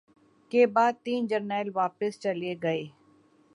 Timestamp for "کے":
0.51-0.65